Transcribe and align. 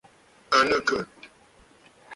À 0.57 0.59
nɨ̂ 0.67 0.77
àkə̀? 0.81 1.01